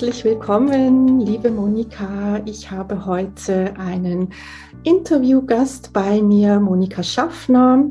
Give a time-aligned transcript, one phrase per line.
[0.00, 2.40] Herzlich willkommen, liebe Monika.
[2.46, 4.32] Ich habe heute einen
[4.82, 7.84] Interviewgast bei mir, Monika Schaffner.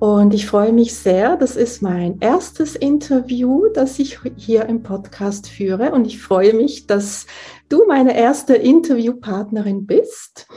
[0.00, 1.36] Und ich freue mich sehr.
[1.36, 5.92] Das ist mein erstes Interview, das ich hier im Podcast führe.
[5.92, 7.26] Und ich freue mich, dass
[7.68, 10.48] du meine erste Interviewpartnerin bist.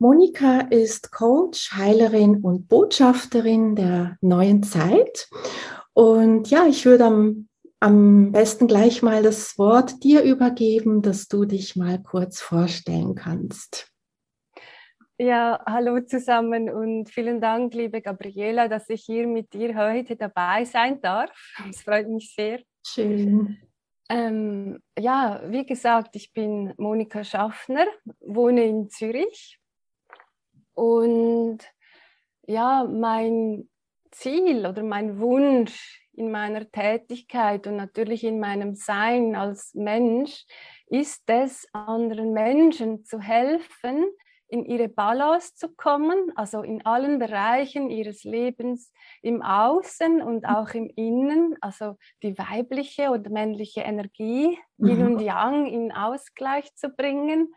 [0.00, 5.28] Monika ist Coach, Heilerin und Botschafterin der neuen Zeit.
[5.92, 7.47] Und ja, ich würde am
[7.80, 13.92] am besten gleich mal das Wort dir übergeben, dass du dich mal kurz vorstellen kannst.
[15.20, 20.64] Ja, hallo zusammen und vielen Dank, liebe Gabriela, dass ich hier mit dir heute dabei
[20.64, 21.32] sein darf.
[21.70, 22.60] Es freut mich sehr.
[22.86, 23.58] Schön.
[24.08, 27.86] Ähm, ja, wie gesagt, ich bin Monika Schaffner,
[28.20, 29.58] wohne in Zürich
[30.74, 31.58] und
[32.46, 33.68] ja, mein
[34.12, 40.44] Ziel oder mein Wunsch in meiner Tätigkeit und natürlich in meinem Sein als Mensch
[40.88, 44.04] ist es, anderen Menschen zu helfen,
[44.48, 50.70] in ihre Balance zu kommen, also in allen Bereichen ihres Lebens, im Außen und auch
[50.70, 57.52] im Innen, also die weibliche oder männliche Energie, Yin und Yang in Ausgleich zu bringen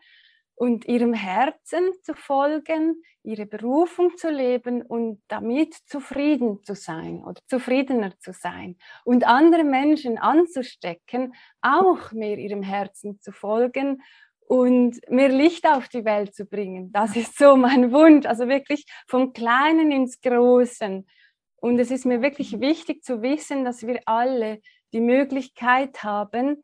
[0.62, 7.40] und ihrem Herzen zu folgen, ihre Berufung zu leben und damit zufrieden zu sein oder
[7.48, 14.02] zufriedener zu sein und andere Menschen anzustecken, auch mehr ihrem Herzen zu folgen
[14.46, 16.92] und mehr Licht auf die Welt zu bringen.
[16.92, 21.08] Das ist so mein Wunsch, also wirklich vom Kleinen ins Großen.
[21.56, 24.60] Und es ist mir wirklich wichtig zu wissen, dass wir alle
[24.92, 26.62] die Möglichkeit haben,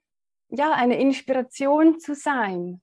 [0.50, 2.81] ja, eine Inspiration zu sein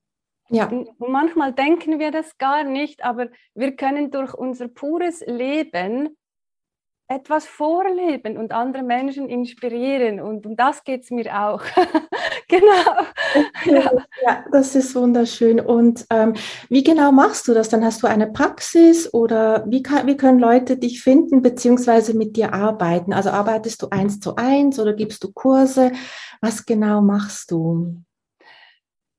[0.48, 0.70] ja.
[0.98, 6.16] Manchmal denken wir das gar nicht, aber wir können durch unser pures Leben
[7.08, 10.20] etwas vorleben und andere Menschen inspirieren.
[10.20, 11.62] Und um das geht es mir auch.
[12.48, 13.04] genau.
[13.64, 13.92] Ja.
[14.24, 14.44] ja.
[14.50, 15.60] das ist wunderschön.
[15.60, 16.34] Und ähm,
[16.68, 17.68] wie genau machst du das?
[17.68, 22.12] Dann hast du eine Praxis oder wie, kann, wie können Leute dich finden bzw.
[22.12, 23.12] mit dir arbeiten?
[23.12, 25.92] Also arbeitest du eins zu eins oder gibst du Kurse?
[26.40, 28.02] Was genau machst du?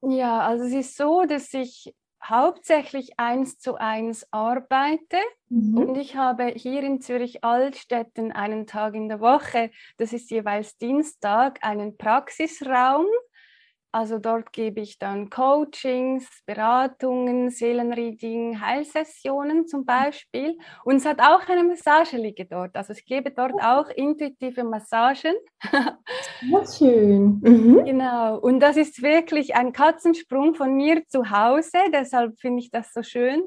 [0.01, 1.93] Ja, also es ist so, dass ich
[2.23, 5.17] hauptsächlich eins zu eins arbeite
[5.49, 5.77] mhm.
[5.77, 10.77] und ich habe hier in Zürich Altstetten einen Tag in der Woche, das ist jeweils
[10.77, 13.05] Dienstag, einen Praxisraum
[13.97, 20.55] also dort gebe ich dann Coachings, Beratungen, Seelenreading, Heilsessionen zum Beispiel.
[20.83, 22.75] Und es hat auch eine Massageliege dort.
[22.75, 25.33] Also ich gebe dort auch intuitive Massagen.
[26.47, 27.41] Sehr schön.
[27.41, 27.85] Mhm.
[27.85, 28.37] Genau.
[28.37, 31.79] Und das ist wirklich ein Katzensprung von mir zu Hause.
[31.91, 33.41] Deshalb finde ich das so schön.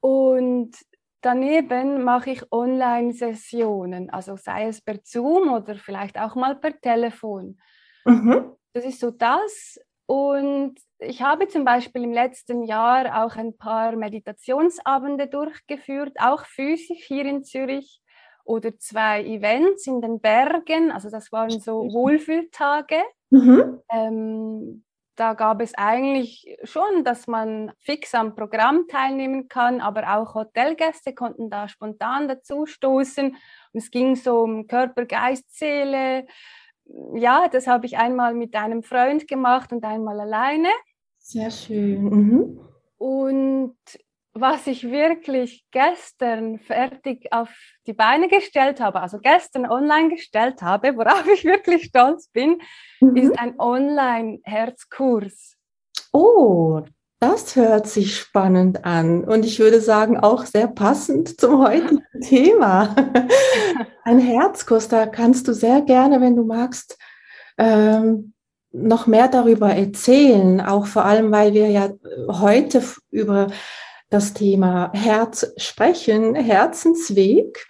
[0.00, 0.76] Und
[1.22, 7.58] daneben mache ich Online-Sessionen, also sei es per Zoom oder vielleicht auch mal per Telefon.
[8.04, 8.57] Mhm.
[8.72, 9.78] Das ist so das.
[10.06, 17.04] Und ich habe zum Beispiel im letzten Jahr auch ein paar Meditationsabende durchgeführt, auch physisch
[17.06, 18.00] hier in Zürich
[18.44, 20.90] oder zwei Events in den Bergen.
[20.90, 23.02] Also das waren so Wohlfühltage.
[23.30, 23.82] Mhm.
[23.92, 24.84] Ähm,
[25.14, 31.12] da gab es eigentlich schon, dass man fix am Programm teilnehmen kann, aber auch Hotelgäste
[31.12, 33.26] konnten da spontan dazustoßen.
[33.26, 33.38] Und
[33.72, 36.26] es ging so um Körper, Geist, Seele,
[37.14, 40.68] ja, das habe ich einmal mit einem Freund gemacht und einmal alleine.
[41.18, 42.02] Sehr schön.
[42.02, 42.60] Mhm.
[42.96, 43.76] Und
[44.32, 47.50] was ich wirklich gestern fertig auf
[47.86, 52.60] die Beine gestellt habe, also gestern online gestellt habe, worauf ich wirklich stolz bin,
[53.00, 53.16] mhm.
[53.16, 55.56] ist ein Online-Herzkurs.
[56.12, 56.82] Oh,
[57.20, 62.94] das hört sich spannend an und ich würde sagen auch sehr passend zum heutigen Thema.
[64.04, 66.96] Ein Herzkurs, da kannst du sehr gerne, wenn du magst,
[67.58, 68.34] ähm,
[68.70, 71.90] noch mehr darüber erzählen, auch vor allem, weil wir ja
[72.28, 73.48] heute über
[74.10, 77.66] das Thema Herz sprechen, Herzensweg.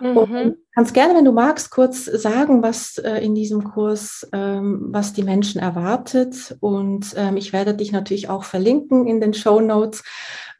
[0.00, 0.16] Mhm.
[0.16, 5.12] Und kannst gerne, wenn du magst, kurz sagen, was äh, in diesem Kurs, ähm, was
[5.12, 6.56] die Menschen erwartet.
[6.60, 10.04] Und ähm, ich werde dich natürlich auch verlinken in den Show Notes,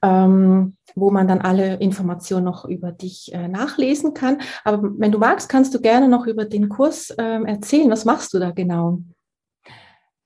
[0.02, 4.40] ähm, wo man dann alle Informationen noch über dich äh, nachlesen kann.
[4.64, 7.88] Aber wenn du magst, kannst du gerne noch über den Kurs ähm, erzählen.
[7.88, 8.98] Was machst du da genau?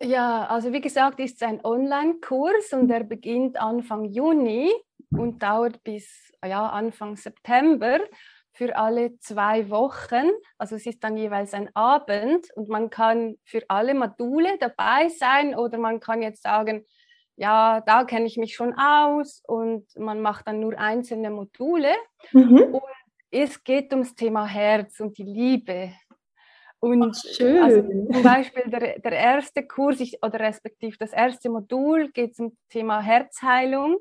[0.02, 4.72] Ja, also wie gesagt, ist es ein Online-Kurs und der beginnt Anfang Juni
[5.10, 8.00] und dauert bis ja, Anfang September
[8.62, 10.30] für alle zwei Wochen.
[10.56, 15.56] Also es ist dann jeweils ein Abend und man kann für alle Module dabei sein
[15.56, 16.86] oder man kann jetzt sagen,
[17.34, 21.92] ja, da kenne ich mich schon aus und man macht dann nur einzelne Module.
[22.30, 22.58] Mhm.
[22.72, 22.82] Und
[23.32, 25.92] es geht ums Thema Herz und die Liebe.
[26.78, 27.62] Und Ach, schön.
[27.64, 27.82] Also
[28.12, 33.00] zum Beispiel der, der erste Kurs ich, oder respektive das erste Modul geht zum Thema
[33.00, 33.96] Herzheilung.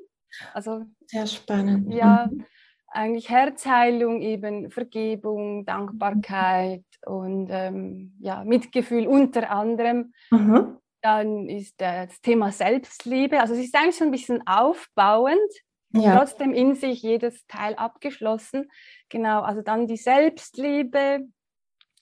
[0.54, 1.92] Also sehr spannend.
[1.92, 2.46] Ja, mhm
[2.92, 10.12] eigentlich Herzheilung, eben Vergebung, Dankbarkeit und ähm, ja, Mitgefühl unter anderem.
[10.30, 10.78] Mhm.
[11.00, 13.40] Dann ist das Thema Selbstliebe.
[13.40, 15.40] Also es ist eigentlich so ein bisschen aufbauend,
[15.92, 16.16] ja.
[16.16, 18.70] trotzdem in sich jedes Teil abgeschlossen.
[19.08, 21.26] Genau, also dann die Selbstliebe.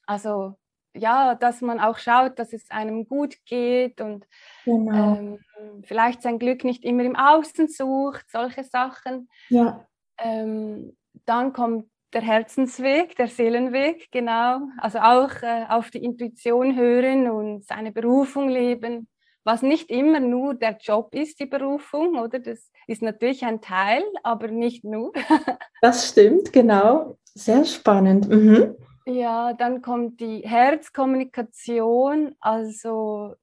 [0.07, 0.57] Also
[0.95, 4.27] ja, dass man auch schaut, dass es einem gut geht und
[4.65, 5.17] genau.
[5.17, 5.39] ähm,
[5.85, 9.29] vielleicht sein Glück nicht immer im Außen sucht, solche Sachen.
[9.49, 9.87] Ja.
[10.21, 14.61] Ähm, dann kommt der Herzensweg, der Seelenweg, genau.
[14.79, 19.09] Also auch äh, auf die Intuition hören und seine Berufung leben,
[19.45, 22.41] was nicht immer nur der Job ist, die Berufung, oder?
[22.41, 25.13] Das ist natürlich ein Teil, aber nicht nur.
[25.81, 27.17] das stimmt, genau.
[27.35, 28.29] Sehr spannend.
[28.29, 28.75] Mhm.
[29.07, 33.35] Ja, dann kommt die Herzkommunikation, also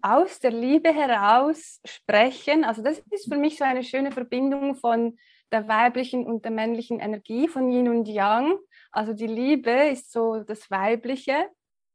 [0.00, 2.64] aus der Liebe heraus sprechen.
[2.64, 5.16] Also das ist für mich so eine schöne Verbindung von
[5.54, 8.58] der weiblichen und der männlichen Energie von Yin und Yang.
[8.90, 11.46] Also die Liebe ist so das Weibliche.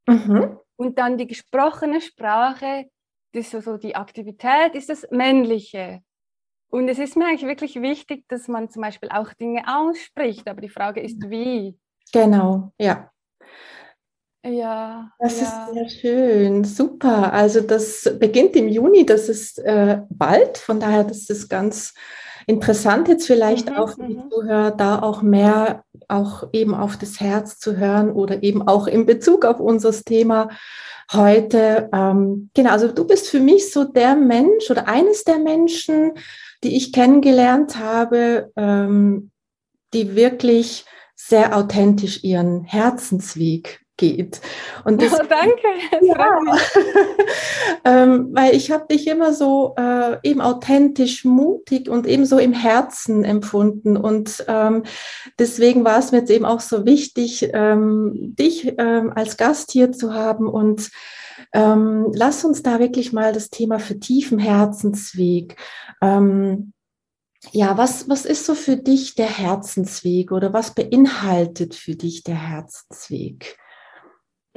[0.08, 0.58] Mhm.
[0.78, 2.86] Und dann die gesprochene Sprache,
[3.34, 6.00] das ist so, so die Aktivität, ist das Männliche.
[6.72, 10.62] Und es ist mir eigentlich wirklich wichtig, dass man zum Beispiel auch Dinge ausspricht, aber
[10.62, 11.78] die Frage ist, wie.
[12.14, 13.12] Genau, ja.
[14.46, 15.12] Ja.
[15.20, 15.66] Das ja.
[15.66, 17.34] ist sehr schön, super.
[17.34, 21.94] Also das beginnt im Juni, das ist äh, bald, von daher das ist ganz
[22.50, 24.32] interessant jetzt vielleicht mhm, auch für die mhm.
[24.32, 29.06] Zuhörer, da auch mehr auch eben auf das Herz zu hören oder eben auch in
[29.06, 30.50] Bezug auf unser Thema
[31.14, 31.90] heute.
[31.94, 36.14] Ähm, genau, also du bist für mich so der Mensch oder eines der Menschen,
[36.64, 39.30] die ich kennengelernt habe, ähm,
[39.94, 40.86] die wirklich
[41.16, 44.42] sehr authentisch ihren Herzensweg geht.
[44.86, 45.68] Und das, oh, danke.
[46.02, 46.40] Ja,
[47.86, 52.54] ähm, weil ich habe dich immer so äh, eben authentisch, mutig und eben so im
[52.54, 53.96] Herzen empfunden.
[53.98, 54.84] Und ähm,
[55.38, 59.92] deswegen war es mir jetzt eben auch so wichtig, ähm, dich ähm, als Gast hier
[59.92, 60.48] zu haben.
[60.48, 60.90] Und
[61.54, 65.58] ähm, lass uns da wirklich mal das Thema vertiefen, Herzensweg.
[66.02, 66.74] Ähm,
[67.52, 72.36] ja, was, was ist so für dich der Herzensweg oder was beinhaltet für dich der
[72.36, 73.58] Herzensweg?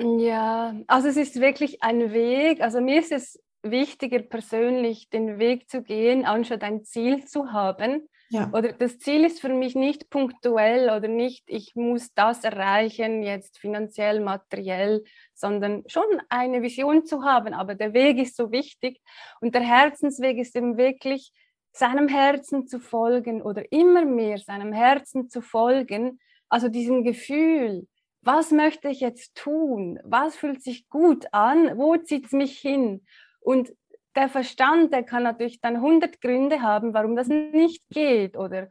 [0.03, 2.61] Ja, also es ist wirklich ein Weg.
[2.61, 8.09] Also mir ist es wichtiger, persönlich den Weg zu gehen, anstatt ein Ziel zu haben.
[8.31, 8.51] Ja.
[8.53, 13.59] Oder das Ziel ist für mich nicht punktuell oder nicht, ich muss das erreichen, jetzt
[13.59, 15.05] finanziell, materiell,
[15.35, 17.53] sondern schon eine Vision zu haben.
[17.53, 19.01] Aber der Weg ist so wichtig
[19.43, 21.31] und der Herzensweg ist eben wirklich
[21.73, 26.19] seinem Herzen zu folgen oder immer mehr seinem Herzen zu folgen.
[26.49, 27.87] Also diesem Gefühl,
[28.23, 29.99] was möchte ich jetzt tun?
[30.05, 31.77] Was fühlt sich gut an?
[31.77, 33.05] Wo zieht es mich hin?
[33.41, 33.75] Und
[34.15, 38.37] der Verstand, der kann natürlich dann 100 Gründe haben, warum das nicht geht.
[38.37, 38.69] Oder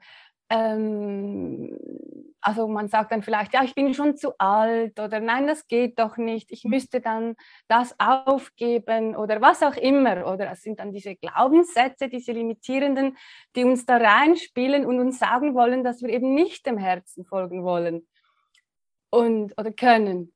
[0.49, 1.77] ähm,
[2.41, 5.99] also man sagt dann vielleicht, ja, ich bin schon zu alt oder nein, das geht
[5.99, 7.35] doch nicht, ich müsste dann
[7.67, 10.27] das aufgeben oder was auch immer.
[10.31, 13.17] Oder es sind dann diese Glaubenssätze, diese limitierenden,
[13.55, 17.63] die uns da reinspielen und uns sagen wollen, dass wir eben nicht dem Herzen folgen
[17.63, 18.07] wollen
[19.11, 20.33] und oder können.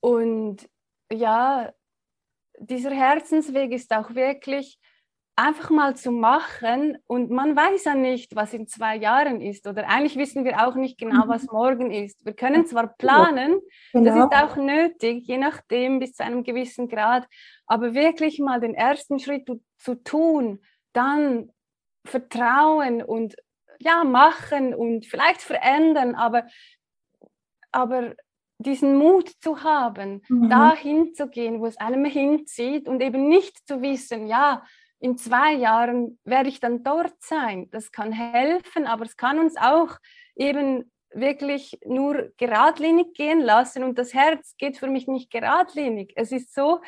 [0.00, 0.68] Und
[1.10, 1.72] ja,
[2.58, 4.78] dieser Herzensweg ist auch wirklich
[5.36, 9.86] einfach mal zu machen und man weiß ja nicht, was in zwei Jahren ist oder
[9.86, 11.48] eigentlich wissen wir auch nicht genau, was mhm.
[11.52, 12.24] morgen ist.
[12.24, 13.60] Wir können zwar planen,
[13.92, 14.04] genau.
[14.04, 17.26] das ist auch nötig, je nachdem bis zu einem gewissen Grad,
[17.66, 20.62] aber wirklich mal den ersten Schritt zu, zu tun,
[20.94, 21.50] dann
[22.06, 23.36] vertrauen und
[23.78, 26.46] ja, machen und vielleicht verändern, aber
[27.72, 28.14] aber
[28.58, 30.48] diesen Mut zu haben, mhm.
[30.48, 34.62] dahin zu gehen, wo es einem hinzieht und eben nicht zu wissen, ja,
[34.98, 37.68] in zwei Jahren werde ich dann dort sein.
[37.70, 39.96] Das kann helfen, aber es kann uns auch
[40.34, 46.12] eben wirklich nur geradlinig gehen lassen und das Herz geht für mich nicht geradlinig.
[46.16, 46.80] Es ist so,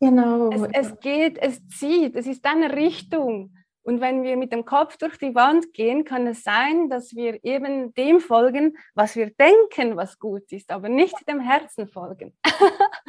[0.00, 0.50] genau.
[0.50, 3.54] es, es geht, es zieht, es ist eine Richtung.
[3.84, 7.44] Und wenn wir mit dem Kopf durch die Wand gehen, kann es sein, dass wir
[7.44, 12.32] eben dem folgen, was wir denken, was gut ist, aber nicht dem Herzen folgen.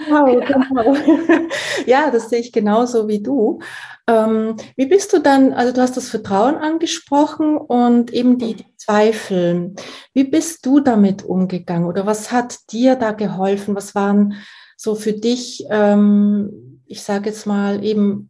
[0.10, 0.96] Wow, genau.
[1.86, 3.60] Ja, das sehe ich genauso wie du.
[4.08, 8.76] Ähm, wie bist du dann, also du hast das Vertrauen angesprochen und eben die, die
[8.76, 9.74] Zweifel.
[10.14, 13.76] Wie bist du damit umgegangen oder was hat dir da geholfen?
[13.76, 14.36] Was waren
[14.78, 18.30] so für dich, ähm, ich sage jetzt mal eben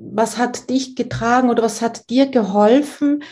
[0.00, 3.22] was hat dich getragen oder was hat dir geholfen,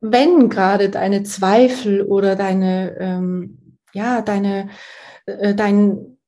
[0.00, 4.68] wenn gerade deine Zweifel oder deine, ähm, ja, deine,
[5.26, 6.18] äh, dein,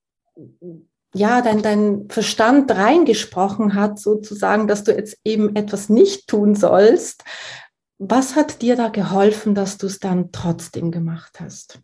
[1.14, 7.24] ja, dein, dein Verstand reingesprochen hat, sozusagen, dass du jetzt eben etwas nicht tun sollst.
[7.98, 11.80] Was hat dir da geholfen, dass du es dann trotzdem gemacht hast?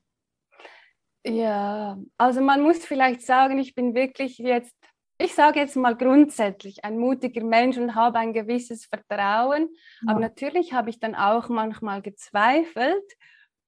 [1.24, 4.74] Ja, also man muss vielleicht sagen, ich bin wirklich jetzt
[5.22, 9.68] ich sage jetzt mal grundsätzlich ein mutiger Mensch und habe ein gewisses Vertrauen.
[10.02, 10.10] Ja.
[10.10, 13.04] Aber natürlich habe ich dann auch manchmal gezweifelt.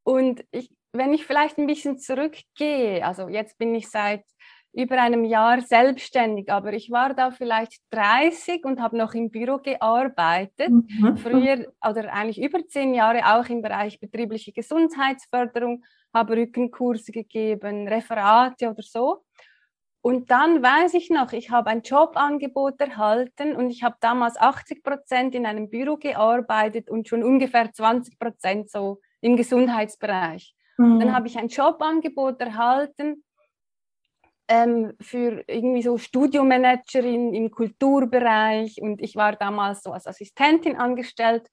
[0.02, 4.24] Und ich, wenn ich vielleicht ein bisschen zurückgehe, also jetzt bin ich seit
[4.74, 9.58] über einem Jahr selbstständig, aber ich war da vielleicht 30 und habe noch im Büro
[9.58, 10.70] gearbeitet.
[10.70, 11.16] Mhm.
[11.16, 18.68] Früher oder eigentlich über zehn Jahre auch im Bereich betriebliche Gesundheitsförderung, habe Rückenkurse gegeben, Referate
[18.68, 19.22] oder so.
[20.04, 24.82] Und dann weiß ich noch, ich habe ein Jobangebot erhalten und ich habe damals 80
[24.82, 30.54] Prozent in einem Büro gearbeitet und schon ungefähr 20 Prozent so im Gesundheitsbereich.
[30.76, 31.00] Mhm.
[31.00, 33.24] Dann habe ich ein Jobangebot erhalten
[34.46, 41.48] ähm, für irgendwie so Studiomanagerin im Kulturbereich und ich war damals so als Assistentin angestellt.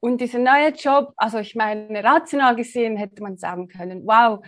[0.00, 4.44] Und dieser neue Job, also ich meine, rational gesehen hätte man sagen können, wow,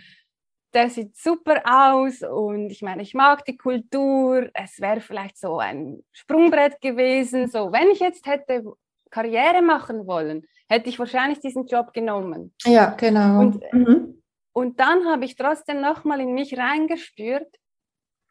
[0.75, 4.51] der sieht super aus und ich meine, ich mag die Kultur.
[4.55, 7.49] Es wäre vielleicht so ein Sprungbrett gewesen.
[7.49, 8.65] So, wenn ich jetzt hätte
[9.11, 12.53] Karriere machen wollen, hätte ich wahrscheinlich diesen Job genommen.
[12.65, 13.41] Ja, genau.
[13.41, 14.23] Und, mhm.
[14.53, 17.55] und dann habe ich trotzdem nochmal in mich reingespürt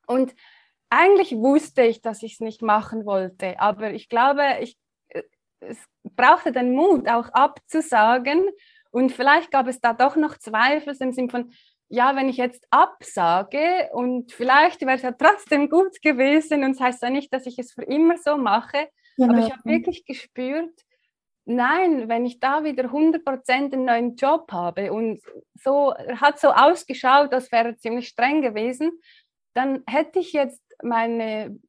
[0.07, 0.35] und
[0.89, 4.77] eigentlich wusste ich, dass ich es nicht machen wollte, aber ich glaube, ich,
[5.59, 8.43] es brauchte den Mut, auch abzusagen.
[8.91, 11.51] Und vielleicht gab es da doch noch Zweifel im Sinne von,
[11.89, 16.77] ja, wenn ich jetzt absage und vielleicht wäre es ja trotzdem gut gewesen und es
[16.77, 19.33] das heißt ja nicht, dass ich es für immer so mache, genau.
[19.33, 20.73] aber ich habe wirklich gespürt,
[21.45, 25.21] nein, wenn ich da wieder 100% einen neuen Job habe und
[25.55, 28.99] so hat so ausgeschaut, das wäre ziemlich streng gewesen,
[29.53, 31.59] dann hätte ich jetzt meine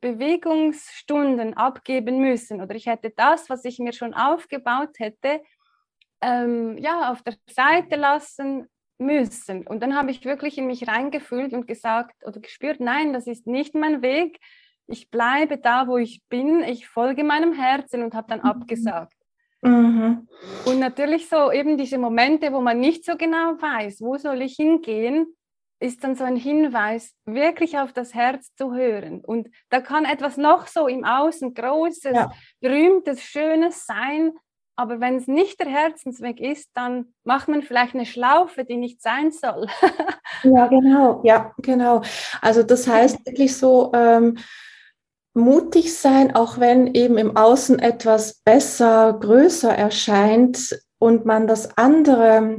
[0.00, 5.40] Bewegungsstunden abgeben müssen oder ich hätte das, was ich mir schon aufgebaut hätte,
[6.20, 8.68] ähm, ja, auf der Seite lassen
[9.00, 9.66] müssen.
[9.66, 13.46] Und dann habe ich wirklich in mich reingefühlt und gesagt oder gespürt, nein, das ist
[13.46, 14.38] nicht mein Weg.
[14.86, 16.62] Ich bleibe da, wo ich bin.
[16.62, 18.46] Ich folge meinem Herzen und habe dann mhm.
[18.46, 19.14] abgesagt.
[19.62, 20.28] Mhm.
[20.64, 24.56] Und natürlich so eben diese Momente, wo man nicht so genau weiß, wo soll ich
[24.56, 25.26] hingehen,
[25.80, 29.22] ist dann so ein Hinweis, wirklich auf das Herz zu hören.
[29.24, 32.30] Und da kann etwas noch so im Außen Großes, ja.
[32.60, 34.32] Berühmtes, Schönes sein,
[34.80, 39.02] aber wenn es nicht der Herzensweg ist, dann macht man vielleicht eine Schlaufe, die nicht
[39.02, 39.66] sein soll.
[40.42, 42.00] ja, genau, ja, genau.
[42.40, 44.38] Also das heißt wirklich so ähm,
[45.34, 52.56] mutig sein, auch wenn eben im Außen etwas besser, größer erscheint und man das andere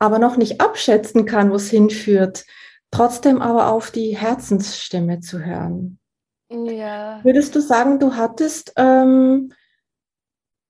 [0.00, 2.44] aber noch nicht abschätzen kann, wo es hinführt,
[2.90, 6.00] trotzdem aber auf die Herzensstimme zu hören.
[6.50, 7.20] Ja.
[7.22, 9.52] Würdest du sagen, du hattest ähm,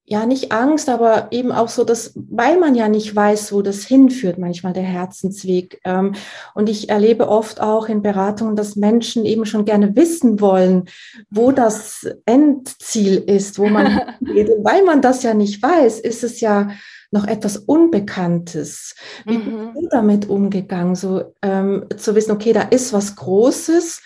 [0.08, 3.84] ja nicht Angst, aber eben auch so, dass, weil man ja nicht weiß, wo das
[3.84, 5.80] hinführt, manchmal der Herzensweg.
[5.84, 6.14] Ähm,
[6.54, 10.84] und ich erlebe oft auch in Beratungen, dass Menschen eben schon gerne wissen wollen,
[11.28, 13.86] wo das Endziel ist, wo man
[14.20, 16.70] weil man das ja nicht weiß, ist es ja
[17.10, 18.94] noch etwas Unbekanntes.
[19.24, 19.72] Wie mhm.
[19.74, 24.02] bist du damit umgegangen, so ähm, zu wissen, okay, da ist was Großes,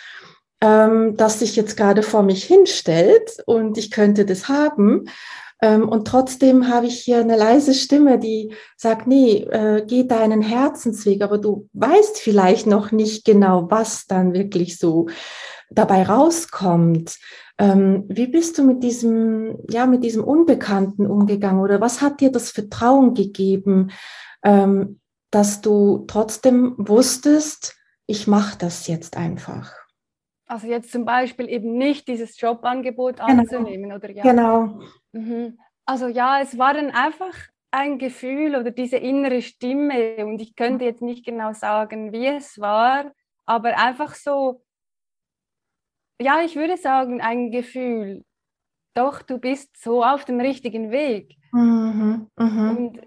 [0.62, 5.06] ähm, das sich jetzt gerade vor mich hinstellt und ich könnte das haben.
[5.62, 10.42] Ähm, und trotzdem habe ich hier eine leise Stimme, die sagt, nee, äh, geh deinen
[10.42, 15.08] Herzensweg, aber du weißt vielleicht noch nicht genau, was dann wirklich so
[15.70, 17.18] dabei rauskommt.
[17.58, 22.32] Ähm, wie bist du mit diesem, ja, mit diesem Unbekannten umgegangen oder was hat dir
[22.32, 23.90] das Vertrauen gegeben,
[24.42, 25.00] ähm,
[25.30, 27.76] dass du trotzdem wusstest,
[28.06, 29.74] ich mache das jetzt einfach?
[30.46, 33.42] Also jetzt zum Beispiel eben nicht dieses Jobangebot genau.
[33.42, 34.22] anzunehmen, oder ja?
[34.22, 34.80] Genau.
[35.12, 35.58] Mhm.
[35.86, 37.34] Also ja, es war dann einfach
[37.72, 42.58] ein Gefühl oder diese innere Stimme und ich könnte jetzt nicht genau sagen, wie es
[42.60, 43.12] war,
[43.46, 44.62] aber einfach so,
[46.20, 48.24] ja, ich würde sagen, ein Gefühl.
[48.94, 51.36] doch, du bist so auf dem richtigen Weg.
[51.52, 52.70] Mhm, mh.
[52.70, 53.00] Und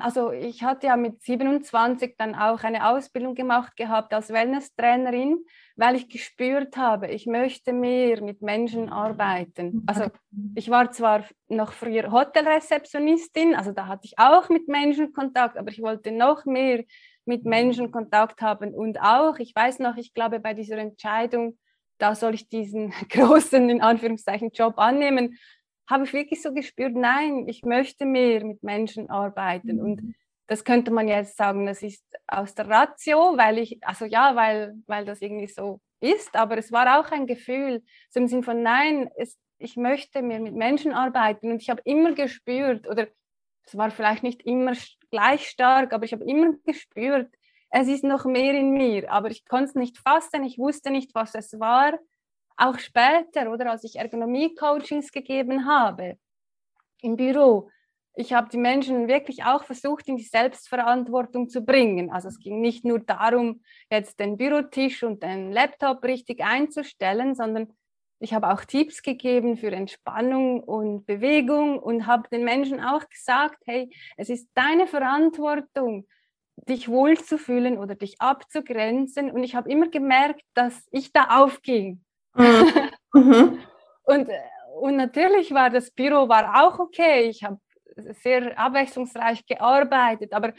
[0.00, 5.44] also ich hatte ja mit 27 dann auch eine Ausbildung gemacht gehabt als Wellness-Trainerin,
[5.76, 9.84] weil ich gespürt habe, ich möchte mehr mit Menschen arbeiten.
[9.86, 10.06] Also
[10.54, 15.70] ich war zwar noch früher Hotelrezeptionistin, also da hatte ich auch mit Menschen Kontakt, aber
[15.70, 16.84] ich wollte noch mehr
[17.24, 18.74] mit Menschen Kontakt haben.
[18.74, 21.58] Und auch, ich weiß noch, ich glaube bei dieser Entscheidung,
[21.98, 25.38] da soll ich diesen großen, in Anführungszeichen, Job annehmen,
[25.88, 29.76] habe ich wirklich so gespürt, nein, ich möchte mehr mit Menschen arbeiten.
[29.76, 29.80] Mhm.
[29.80, 30.14] Und
[30.46, 34.74] das könnte man jetzt sagen, das ist aus der Ratio, weil ich, also ja, weil,
[34.86, 38.62] weil das irgendwie so ist, aber es war auch ein Gefühl, so im Sinn von,
[38.62, 41.50] nein, es, ich möchte mehr mit Menschen arbeiten.
[41.50, 43.08] Und ich habe immer gespürt, oder
[43.64, 44.72] es war vielleicht nicht immer
[45.10, 47.30] gleich stark, aber ich habe immer gespürt,
[47.70, 51.14] es ist noch mehr in mir, aber ich konnte es nicht fassen, ich wusste nicht,
[51.14, 51.98] was es war.
[52.60, 56.18] Auch später, oder als ich Ergonomie-Coachings gegeben habe
[57.00, 57.70] im Büro,
[58.14, 62.10] ich habe die Menschen wirklich auch versucht, in die Selbstverantwortung zu bringen.
[62.10, 63.62] Also es ging nicht nur darum,
[63.92, 67.72] jetzt den Bürotisch und den Laptop richtig einzustellen, sondern
[68.18, 73.62] ich habe auch Tipps gegeben für Entspannung und Bewegung und habe den Menschen auch gesagt,
[73.66, 76.08] hey, es ist deine Verantwortung,
[76.68, 79.30] dich wohlzufühlen oder dich abzugrenzen.
[79.30, 82.04] Und ich habe immer gemerkt, dass ich da aufging.
[83.14, 83.58] Mhm.
[84.02, 84.28] und,
[84.82, 87.22] und natürlich war das Büro war auch okay.
[87.30, 87.58] Ich habe
[88.22, 90.52] sehr abwechslungsreich gearbeitet, aber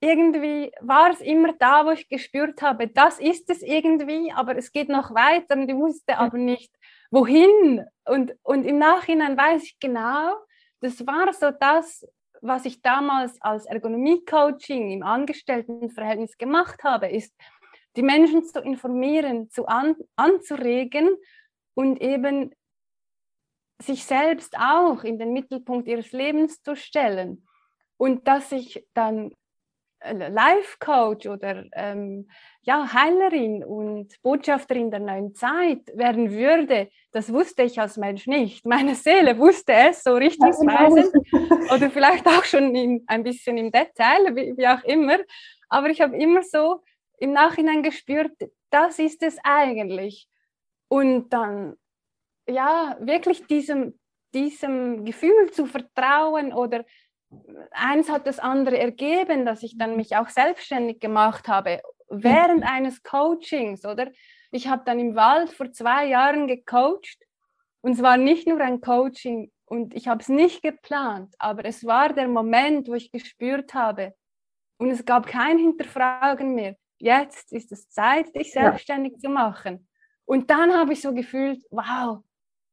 [0.00, 4.70] irgendwie war es immer da, wo ich gespürt habe, das ist es irgendwie, aber es
[4.70, 6.72] geht noch weiter und ich wusste aber nicht,
[7.10, 7.84] wohin.
[8.04, 10.34] Und, und im Nachhinein weiß ich genau,
[10.80, 12.06] das war so das,
[12.42, 17.34] was ich damals als Ergonomie-Coaching im Angestelltenverhältnis gemacht habe, ist,
[17.96, 21.08] die Menschen zu informieren, zu an, anzuregen
[21.74, 22.54] und eben
[23.82, 27.46] sich selbst auch in den Mittelpunkt ihres Lebens zu stellen.
[27.96, 29.32] Und dass ich dann
[30.12, 32.28] Life Coach oder ähm,
[32.62, 38.66] ja, Heilerin und Botschafterin der neuen Zeit werden würde, das wusste ich als Mensch nicht.
[38.66, 41.74] Meine Seele wusste es so richtungsweisend genau.
[41.74, 45.18] oder vielleicht auch schon in, ein bisschen im Detail, wie, wie auch immer.
[45.68, 46.82] Aber ich habe immer so
[47.18, 48.32] im Nachhinein gespürt,
[48.70, 50.28] das ist es eigentlich.
[50.88, 51.76] Und dann,
[52.48, 53.98] ja, wirklich diesem,
[54.34, 56.84] diesem Gefühl zu vertrauen oder
[57.72, 62.68] eins hat das andere ergeben, dass ich dann mich auch selbstständig gemacht habe während mhm.
[62.68, 64.10] eines Coachings, oder?
[64.50, 67.18] Ich habe dann im Wald vor zwei Jahren gecoacht
[67.80, 71.84] und es war nicht nur ein Coaching und ich habe es nicht geplant, aber es
[71.84, 74.14] war der Moment, wo ich gespürt habe
[74.78, 76.76] und es gab kein Hinterfragen mehr.
[77.04, 79.18] Jetzt ist es Zeit, dich selbstständig ja.
[79.18, 79.86] zu machen.
[80.24, 82.20] Und dann habe ich so gefühlt, wow,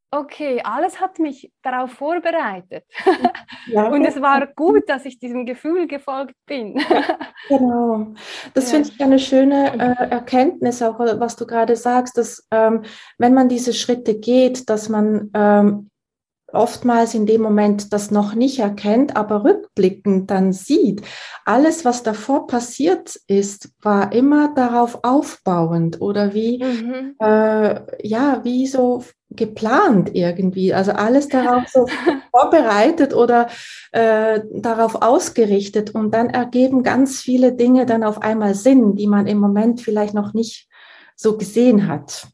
[0.09, 2.85] okay, alles hat mich darauf vorbereitet.
[3.67, 6.81] Ja, und es war gut, dass ich diesem Gefühl gefolgt bin.
[7.49, 8.13] genau.
[8.53, 8.77] Das ja.
[8.77, 12.83] finde ich eine schöne äh, Erkenntnis, auch was du gerade sagst, dass ähm,
[13.17, 15.90] wenn man diese Schritte geht, dass man ähm,
[16.53, 21.01] oftmals in dem Moment das noch nicht erkennt, aber rückblickend dann sieht,
[21.45, 27.15] alles, was davor passiert ist, war immer darauf aufbauend oder wie, mhm.
[27.19, 30.73] äh, ja, wie so geplant irgendwie.
[30.73, 31.85] Also alles darauf so
[32.31, 33.47] vorbereitet oder
[33.91, 39.27] äh, darauf ausgerichtet und dann ergeben ganz viele Dinge dann auf einmal Sinn, die man
[39.27, 40.67] im Moment vielleicht noch nicht
[41.15, 42.27] so gesehen hat.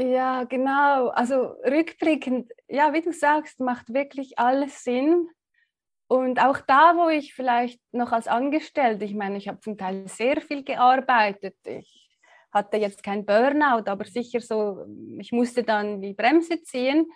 [0.00, 1.08] Ja, genau.
[1.08, 5.28] Also rückblickend, ja, wie du sagst, macht wirklich alles Sinn.
[6.08, 10.08] Und auch da, wo ich vielleicht noch als Angestellte, ich meine, ich habe zum Teil
[10.08, 11.56] sehr viel gearbeitet.
[11.64, 12.18] Ich
[12.50, 14.86] hatte jetzt kein Burnout, aber sicher so,
[15.18, 17.06] ich musste dann die Bremse ziehen.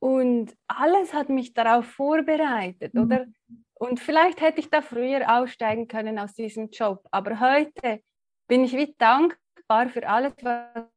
[0.00, 3.02] Und alles hat mich darauf vorbereitet, mhm.
[3.02, 3.26] oder?
[3.74, 7.06] Und vielleicht hätte ich da früher aussteigen können aus diesem Job.
[7.10, 8.00] Aber heute
[8.48, 10.88] bin ich wie dankbar für alles, was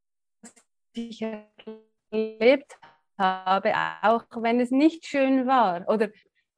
[0.94, 1.26] ich
[2.12, 2.78] erlebt
[3.18, 5.88] habe, auch wenn es nicht schön war.
[5.88, 6.10] Oder,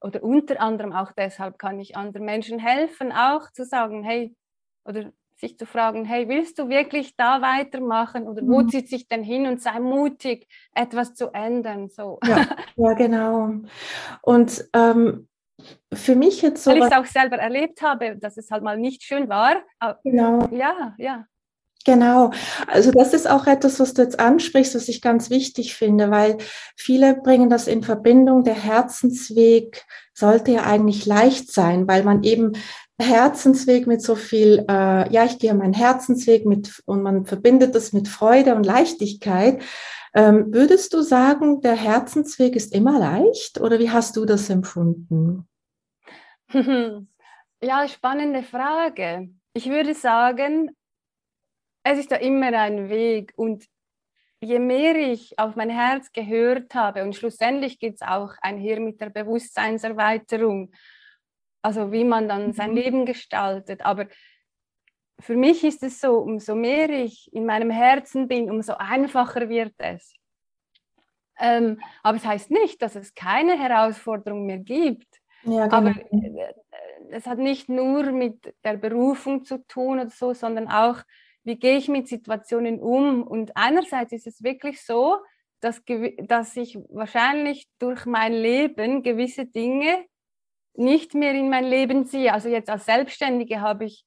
[0.01, 4.35] oder unter anderem auch deshalb kann ich anderen Menschen helfen, auch zu sagen, hey,
[4.85, 8.69] oder sich zu fragen, hey, willst du wirklich da weitermachen oder wo mhm.
[8.69, 11.89] zieht sich denn hin und sei mutig, etwas zu ändern.
[11.89, 12.19] So.
[12.25, 13.51] Ja, ja genau.
[14.21, 15.27] Und ähm,
[15.93, 16.71] für mich jetzt so.
[16.71, 19.57] Weil ich es auch selber erlebt habe, dass es halt mal nicht schön war.
[20.03, 20.47] Genau.
[20.51, 21.25] Ja, ja.
[21.85, 22.31] Genau,
[22.67, 26.37] also das ist auch etwas, was du jetzt ansprichst, was ich ganz wichtig finde, weil
[26.77, 28.45] viele bringen das in Verbindung.
[28.45, 32.53] Der Herzensweg sollte ja eigentlich leicht sein, weil man eben
[32.99, 37.91] Herzensweg mit so viel, äh, ja, ich gehe meinen Herzensweg mit und man verbindet das
[37.91, 39.61] mit Freude und Leichtigkeit.
[40.13, 45.47] Ähm, würdest du sagen, der Herzensweg ist immer leicht oder wie hast du das empfunden?
[47.65, 49.29] Ja, spannende Frage.
[49.53, 50.75] Ich würde sagen,
[51.83, 53.65] es ist ja immer ein Weg und
[54.39, 58.99] je mehr ich auf mein Herz gehört habe und schlussendlich geht es auch einher mit
[58.99, 60.71] der Bewusstseinserweiterung,
[61.61, 62.77] also wie man dann sein mhm.
[62.77, 63.85] Leben gestaltet.
[63.85, 64.07] Aber
[65.19, 69.73] für mich ist es so, umso mehr ich in meinem Herzen bin, umso einfacher wird
[69.77, 70.13] es.
[71.39, 75.07] Ähm, aber es heißt nicht, dass es keine Herausforderung mehr gibt.
[75.43, 75.77] Ja, genau.
[75.77, 76.53] Aber äh,
[77.09, 81.01] es hat nicht nur mit der Berufung zu tun oder so, sondern auch,
[81.43, 83.23] wie gehe ich mit Situationen um.
[83.23, 85.17] Und einerseits ist es wirklich so,
[85.59, 85.81] dass,
[86.23, 90.05] dass ich wahrscheinlich durch mein Leben gewisse Dinge
[90.75, 92.33] nicht mehr in mein Leben ziehe.
[92.33, 94.05] Also jetzt als Selbstständige habe ich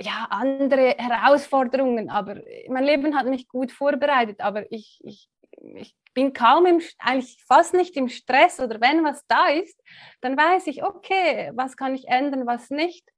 [0.00, 5.28] ja andere Herausforderungen, aber mein Leben hat mich gut vorbereitet, aber ich, ich,
[5.76, 9.80] ich bin kaum im, eigentlich fast nicht im Stress oder wenn was da ist,
[10.20, 13.11] dann weiß ich, okay, was kann ich ändern, was nicht.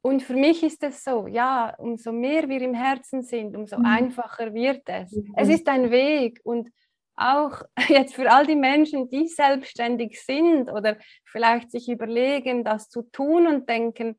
[0.00, 3.86] Und für mich ist es so, ja, umso mehr wir im Herzen sind, umso mhm.
[3.86, 5.12] einfacher wird es.
[5.12, 5.34] Mhm.
[5.36, 6.70] Es ist ein Weg und
[7.16, 13.02] auch jetzt für all die Menschen, die selbstständig sind oder vielleicht sich überlegen, das zu
[13.02, 14.16] tun und denken,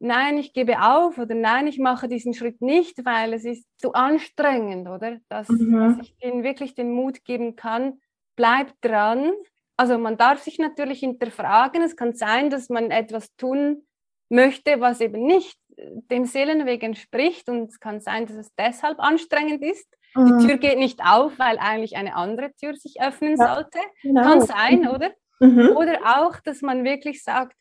[0.00, 3.92] nein, ich gebe auf oder nein, ich mache diesen Schritt nicht, weil es ist zu
[3.92, 5.18] anstrengend, oder?
[5.28, 5.96] Dass, mhm.
[5.96, 8.00] dass ich ihnen wirklich den Mut geben kann,
[8.34, 9.32] bleib dran.
[9.76, 11.82] Also man darf sich natürlich hinterfragen.
[11.82, 13.86] Es kann sein, dass man etwas tun
[14.30, 17.48] möchte, was eben nicht dem Seelenweg entspricht.
[17.48, 19.88] Und es kann sein, dass es deshalb anstrengend ist.
[20.14, 20.38] Mhm.
[20.38, 23.78] Die Tür geht nicht auf, weil eigentlich eine andere Tür sich öffnen ja, sollte.
[24.02, 24.22] Genau.
[24.22, 25.10] Kann sein, oder?
[25.40, 25.76] Mhm.
[25.76, 27.56] Oder auch, dass man wirklich sagt,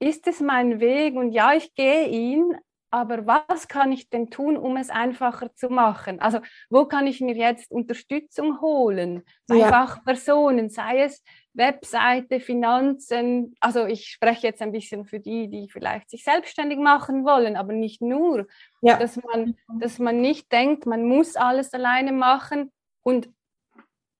[0.00, 2.56] ist es mein Weg und ja, ich gehe ihn,
[2.90, 6.20] aber was kann ich denn tun, um es einfacher zu machen?
[6.20, 9.68] Also wo kann ich mir jetzt Unterstützung holen bei ja.
[9.68, 11.22] Fachpersonen, sei es
[11.52, 13.54] Webseite, Finanzen.
[13.60, 17.72] Also ich spreche jetzt ein bisschen für die, die vielleicht sich selbstständig machen wollen, aber
[17.72, 18.46] nicht nur,
[18.80, 18.96] ja.
[18.96, 22.72] dass, man, dass man nicht denkt, man muss alles alleine machen.
[23.02, 23.28] Und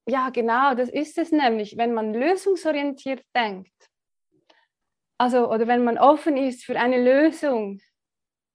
[0.06, 3.72] ja, genau, das ist es nämlich, wenn man lösungsorientiert denkt
[5.18, 7.80] also oder wenn man offen ist für eine Lösung,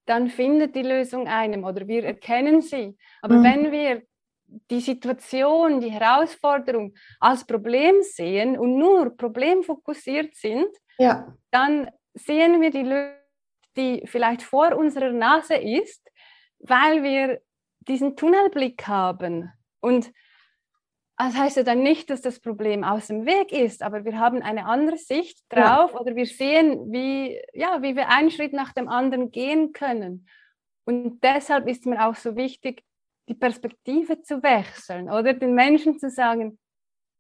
[0.06, 2.98] dann findet die Lösung einem oder wir erkennen sie.
[3.22, 3.44] Aber mhm.
[3.44, 4.02] wenn wir
[4.70, 11.34] die Situation, die Herausforderung als Problem sehen und nur problemfokussiert sind, ja.
[11.52, 13.18] dann sehen wir die Lösung,
[13.76, 16.08] die vielleicht vor unserer Nase ist,
[16.60, 17.42] weil wir
[17.80, 19.52] diesen Tunnelblick haben.
[19.80, 20.12] Und
[21.18, 24.42] das heißt ja dann nicht, dass das Problem aus dem Weg ist, aber wir haben
[24.42, 26.00] eine andere Sicht drauf ja.
[26.00, 30.28] oder wir sehen, wie, ja, wie wir einen Schritt nach dem anderen gehen können.
[30.86, 32.84] Und deshalb ist mir auch so wichtig,
[33.30, 36.60] die Perspektive zu wechseln oder den Menschen zu sagen,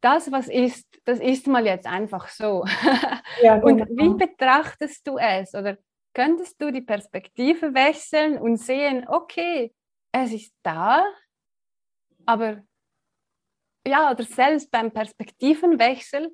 [0.01, 2.65] das, was ist, das ist mal jetzt einfach so.
[3.41, 3.67] Ja, genau.
[3.67, 5.55] Und wie betrachtest du es?
[5.55, 5.77] Oder
[6.13, 9.73] könntest du die Perspektive wechseln und sehen, okay,
[10.11, 11.03] es ist da,
[12.25, 12.61] aber
[13.87, 16.31] ja, oder selbst beim Perspektivenwechsel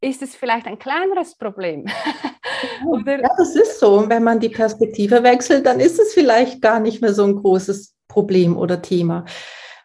[0.00, 1.86] ist es vielleicht ein kleineres Problem.
[3.06, 3.98] ja, das ist so.
[3.98, 7.36] Und wenn man die Perspektive wechselt, dann ist es vielleicht gar nicht mehr so ein
[7.36, 9.24] großes Problem oder Thema.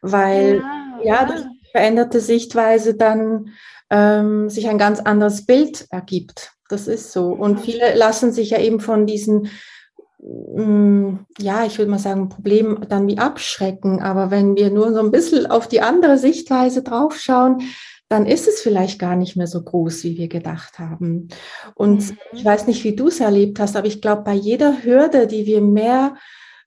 [0.02, 3.54] Weil genau, ja, durch die veränderte Sichtweise dann
[3.90, 6.52] ähm, sich ein ganz anderes Bild ergibt.
[6.70, 7.28] Das ist so.
[7.28, 9.50] Und viele lassen sich ja eben von diesen
[10.20, 14.02] ja, ich würde mal sagen, Problem dann wie abschrecken.
[14.02, 17.62] Aber wenn wir nur so ein bisschen auf die andere Sichtweise draufschauen,
[18.10, 21.28] dann ist es vielleicht gar nicht mehr so groß, wie wir gedacht haben.
[21.76, 22.18] Und mhm.
[22.32, 25.46] ich weiß nicht, wie du es erlebt hast, aber ich glaube, bei jeder Hürde, die
[25.46, 26.16] wir mehr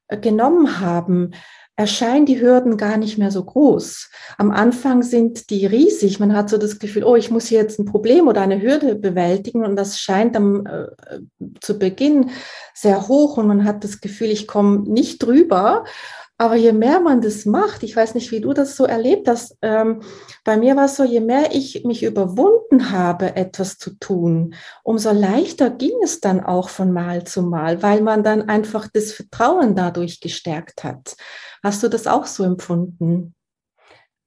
[0.09, 1.33] äh, genommen haben,
[1.81, 4.11] erscheinen die Hürden gar nicht mehr so groß.
[4.37, 6.21] Am Anfang sind die riesig.
[6.21, 8.97] Man hat so das Gefühl, oh, ich muss hier jetzt ein Problem oder eine Hürde
[8.97, 10.88] bewältigen und das scheint am, äh,
[11.62, 12.33] zu Beginn
[12.75, 15.85] sehr hoch und man hat das Gefühl, ich komme nicht drüber.
[16.40, 19.59] Aber je mehr man das macht, ich weiß nicht, wie du das so erlebt hast,
[19.61, 20.00] ähm,
[20.42, 25.12] bei mir war es so, je mehr ich mich überwunden habe, etwas zu tun, umso
[25.12, 29.76] leichter ging es dann auch von Mal zu Mal, weil man dann einfach das Vertrauen
[29.76, 31.14] dadurch gestärkt hat.
[31.62, 33.35] Hast du das auch so empfunden?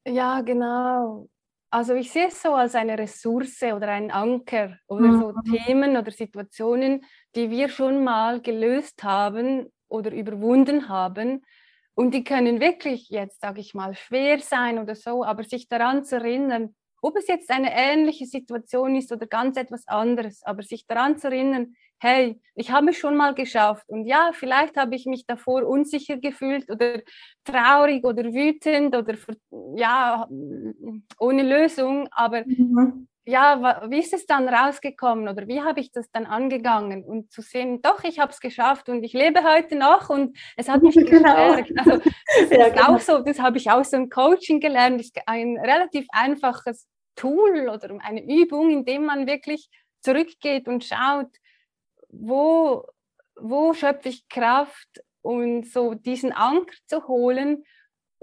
[0.06, 1.28] Ja, genau.
[1.72, 5.20] Also ich sehe es so als eine Ressource oder einen Anker oder mhm.
[5.20, 11.42] so Themen oder Situationen, die wir schon mal gelöst haben oder überwunden haben.
[11.96, 16.04] Und die können wirklich jetzt, sage ich mal, schwer sein oder so, aber sich daran
[16.04, 20.88] zu erinnern, ob es jetzt eine ähnliche Situation ist oder ganz etwas anderes, aber sich
[20.88, 25.06] daran zu erinnern, hey, ich habe es schon mal geschafft und ja, vielleicht habe ich
[25.06, 27.02] mich davor unsicher gefühlt oder
[27.44, 29.16] traurig oder wütend oder
[29.76, 30.28] ja,
[31.20, 33.08] ohne Lösung, aber mhm.
[33.26, 37.42] Ja, wie ist es dann rausgekommen oder wie habe ich das dann angegangen und zu
[37.42, 40.96] sehen, doch, ich habe es geschafft und ich lebe heute noch und es hat mich
[40.96, 41.56] genau.
[41.56, 41.72] gestärkt.
[41.78, 42.96] Also, das ja, ist genau.
[42.96, 47.70] auch so, das habe ich auch so im Coaching gelernt, ist ein relativ einfaches Tool
[47.70, 49.70] oder eine Übung, in dem man wirklich
[50.02, 51.32] zurückgeht und schaut,
[52.10, 52.86] wo,
[53.36, 57.64] wo schöpfe ich Kraft und so diesen Anker zu holen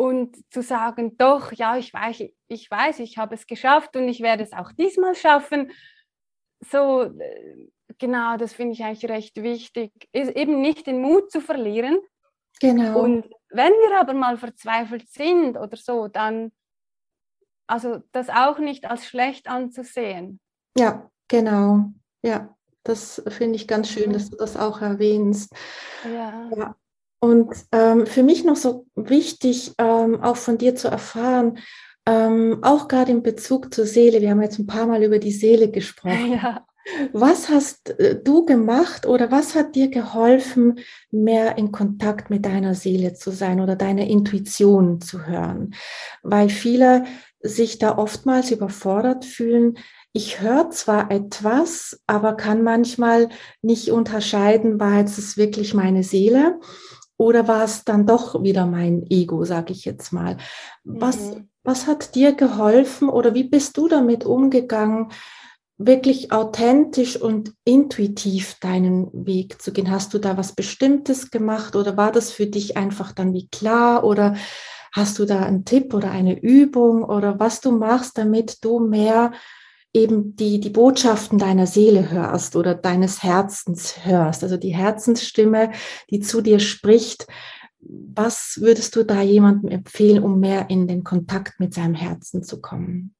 [0.00, 4.22] und zu sagen, doch, ja, ich weiß, ich weiß, ich habe es geschafft und ich
[4.22, 5.72] werde es auch diesmal schaffen.
[6.60, 11.42] So, äh, genau, das finde ich eigentlich recht wichtig, ist eben nicht den Mut zu
[11.42, 11.98] verlieren.
[12.60, 12.98] Genau.
[12.98, 16.50] Und wenn wir aber mal verzweifelt sind oder so, dann
[17.66, 20.40] also das auch nicht als schlecht anzusehen.
[20.78, 21.90] Ja, genau.
[22.22, 25.54] Ja, das finde ich ganz schön, dass du das auch erwähnst.
[26.06, 26.48] Ja.
[26.56, 26.74] ja.
[27.20, 31.58] Und ähm, für mich noch so wichtig, ähm, auch von dir zu erfahren,
[32.06, 35.32] ähm, auch gerade in Bezug zur Seele, wir haben jetzt ein paar Mal über die
[35.32, 36.32] Seele gesprochen.
[36.32, 36.66] Ja.
[37.12, 40.80] Was hast äh, du gemacht oder was hat dir geholfen,
[41.10, 45.74] mehr in Kontakt mit deiner Seele zu sein oder deiner Intuition zu hören?
[46.22, 47.04] Weil viele
[47.42, 49.76] sich da oftmals überfordert fühlen.
[50.12, 53.28] Ich höre zwar etwas, aber kann manchmal
[53.62, 56.58] nicht unterscheiden, war jetzt es wirklich meine Seele
[57.20, 60.38] oder war es dann doch wieder mein Ego, sage ich jetzt mal.
[60.84, 61.50] Was, mhm.
[61.62, 65.08] was hat dir geholfen oder wie bist du damit umgegangen,
[65.76, 69.90] wirklich authentisch und intuitiv deinen Weg zu gehen?
[69.90, 74.02] Hast du da was Bestimmtes gemacht oder war das für dich einfach dann wie klar
[74.02, 74.34] oder
[74.94, 79.32] hast du da einen Tipp oder eine Übung oder was du machst, damit du mehr
[79.92, 85.72] eben die, die Botschaften deiner Seele hörst oder deines Herzens hörst, also die Herzensstimme,
[86.10, 87.26] die zu dir spricht.
[87.80, 92.60] Was würdest du da jemandem empfehlen, um mehr in den Kontakt mit seinem Herzen zu
[92.60, 93.14] kommen?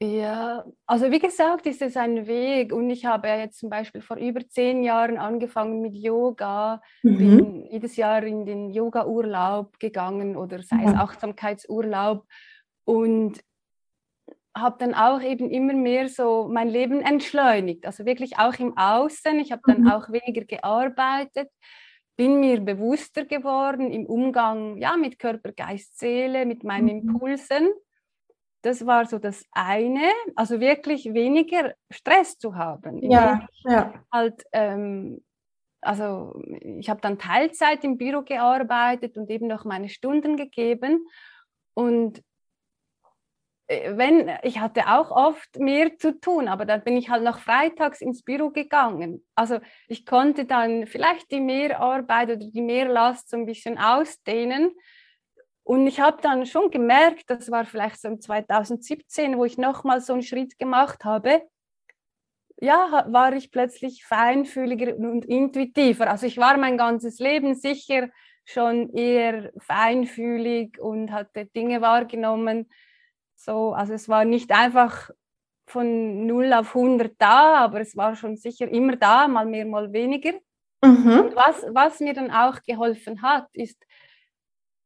[0.00, 4.00] Ja, also wie gesagt, ist es ein Weg und ich habe ja jetzt zum Beispiel
[4.00, 7.16] vor über zehn Jahren angefangen mit Yoga, mhm.
[7.16, 12.26] bin jedes Jahr in den Yoga-Urlaub gegangen oder sei es Achtsamkeitsurlaub
[12.84, 13.40] und
[14.56, 19.38] habe dann auch eben immer mehr so mein Leben entschleunigt, also wirklich auch im Außen.
[19.40, 19.90] Ich habe dann mhm.
[19.90, 21.50] auch weniger gearbeitet,
[22.16, 27.08] bin mir bewusster geworden im Umgang ja, mit Körper, Geist, Seele, mit meinen mhm.
[27.08, 27.68] Impulsen
[28.64, 32.98] das war so das eine, also wirklich weniger Stress zu haben.
[33.02, 33.92] Ja, ja.
[34.10, 35.22] Halt, ähm,
[35.82, 41.06] also ich habe dann Teilzeit im Büro gearbeitet und eben noch meine Stunden gegeben.
[41.74, 42.22] Und
[43.68, 48.00] wenn, ich hatte auch oft mehr zu tun, aber dann bin ich halt noch freitags
[48.00, 49.24] ins Büro gegangen.
[49.34, 54.72] Also ich konnte dann vielleicht die Mehrarbeit oder die Mehrlast so ein bisschen ausdehnen
[55.64, 60.00] und ich habe dann schon gemerkt, das war vielleicht so im 2017, wo ich nochmal
[60.02, 61.42] so einen Schritt gemacht habe,
[62.60, 66.10] ja, war ich plötzlich feinfühliger und intuitiver.
[66.10, 68.08] Also ich war mein ganzes Leben sicher
[68.44, 72.68] schon eher feinfühlig und hatte Dinge wahrgenommen.
[73.34, 75.10] So, also es war nicht einfach
[75.66, 79.92] von 0 auf 100 da, aber es war schon sicher immer da, mal mehr, mal
[79.92, 80.32] weniger.
[80.82, 81.20] Mhm.
[81.20, 83.82] Und was, was mir dann auch geholfen hat, ist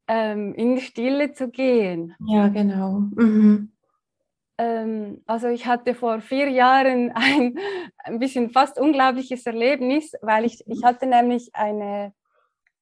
[0.06, 2.14] ähm, in die Stille zu gehen.
[2.26, 3.00] Ja, genau.
[3.14, 3.72] Mhm.
[4.58, 7.58] Ähm, also ich hatte vor vier Jahren ein,
[8.04, 12.12] ein bisschen fast unglaubliches Erlebnis, weil ich, ich hatte nämlich eine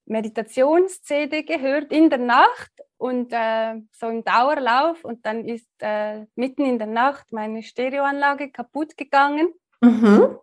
[0.07, 6.65] Meditations-CD gehört in der Nacht und äh, so im Dauerlauf und dann ist äh, mitten
[6.65, 9.53] in der Nacht meine Stereoanlage kaputt gegangen.
[9.81, 10.39] Mhm.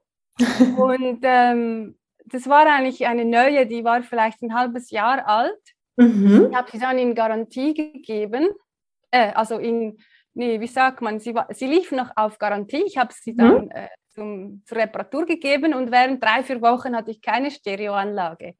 [0.77, 5.61] und ähm, das war eigentlich eine neue, die war vielleicht ein halbes Jahr alt.
[5.97, 6.47] Mhm.
[6.49, 8.47] Ich habe sie dann in Garantie gegeben,
[9.11, 9.97] äh, also in,
[10.33, 12.83] nee, wie sagt man, sie, war, sie lief noch auf Garantie.
[12.85, 13.71] Ich habe sie dann mhm.
[13.71, 18.55] äh, zum, zur Reparatur gegeben und während drei, vier Wochen hatte ich keine Stereoanlage.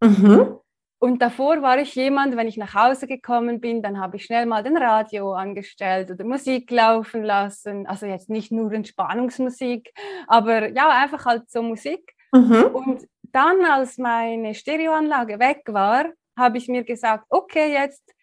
[0.00, 0.58] Mhm.
[0.98, 4.46] Und davor war ich jemand, wenn ich nach Hause gekommen bin, dann habe ich schnell
[4.46, 7.86] mal den Radio angestellt oder Musik laufen lassen.
[7.86, 9.92] Also jetzt nicht nur Entspannungsmusik,
[10.26, 12.14] aber ja, einfach halt so Musik.
[12.32, 12.64] Mhm.
[12.72, 16.06] Und dann, als meine Stereoanlage weg war,
[16.38, 18.14] habe ich mir gesagt, okay, jetzt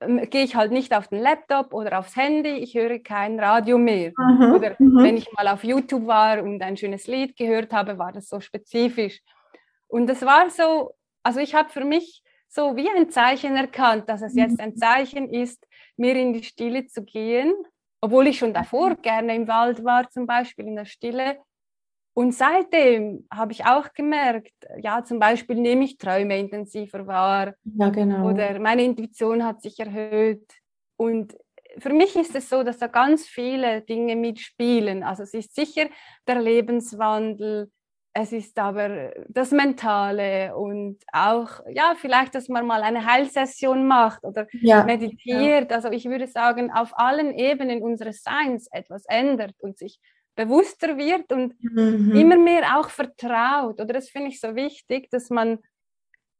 [0.00, 3.78] ähm, gehe ich halt nicht auf den Laptop oder aufs Handy, ich höre kein Radio
[3.78, 4.12] mehr.
[4.16, 5.02] Mhm, oder mhm.
[5.02, 8.40] wenn ich mal auf YouTube war und ein schönes Lied gehört habe, war das so
[8.40, 9.20] spezifisch.
[9.88, 14.22] Und es war so, also ich habe für mich so wie ein Zeichen erkannt, dass
[14.22, 17.52] es jetzt ein Zeichen ist, mehr in die Stille zu gehen,
[18.00, 21.38] obwohl ich schon davor gerne im Wald war, zum Beispiel in der Stille.
[22.12, 27.54] Und seitdem habe ich auch gemerkt, ja, zum Beispiel nehme ich Träume intensiver wahr.
[27.64, 28.28] Ja, genau.
[28.28, 30.44] Oder meine Intuition hat sich erhöht.
[30.96, 31.36] Und
[31.78, 35.04] für mich ist es so, dass da ganz viele Dinge mitspielen.
[35.04, 35.86] Also es ist sicher
[36.26, 37.70] der Lebenswandel,
[38.12, 44.24] es ist aber das Mentale und auch, ja, vielleicht, dass man mal eine Heilsession macht
[44.24, 45.70] oder ja, meditiert.
[45.70, 45.76] Ja.
[45.76, 50.00] Also ich würde sagen, auf allen Ebenen unseres Seins etwas ändert und sich
[50.34, 52.12] bewusster wird und mhm.
[52.16, 53.80] immer mehr auch vertraut.
[53.80, 55.58] Oder das finde ich so wichtig, dass man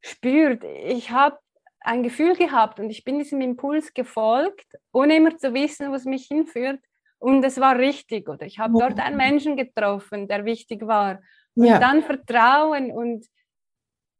[0.00, 1.38] spürt, ich habe
[1.80, 6.04] ein Gefühl gehabt und ich bin diesem Impuls gefolgt, ohne immer zu wissen, wo es
[6.04, 6.80] mich hinführt.
[7.18, 8.28] Und es war richtig.
[8.28, 11.20] Oder ich habe dort einen Menschen getroffen, der wichtig war.
[11.60, 11.78] Und ja.
[11.78, 13.26] dann Vertrauen und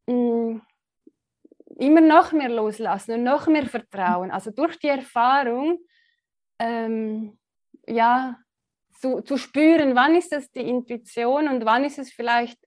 [0.06, 0.62] mh, mm,
[1.78, 4.30] immer noch mehr loslassen und noch mehr Vertrauen.
[4.30, 5.78] Also durch die Erfahrung,
[6.58, 7.38] ähm,
[7.86, 8.36] ja,
[9.00, 12.58] zu, zu spüren, wann ist es die Intuition und wann ist es vielleicht